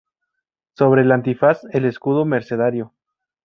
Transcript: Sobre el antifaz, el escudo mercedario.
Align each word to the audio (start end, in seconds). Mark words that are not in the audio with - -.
Sobre 0.73 1.03
el 1.03 1.11
antifaz, 1.11 1.61
el 1.73 1.85
escudo 1.85 2.25
mercedario. 2.25 2.91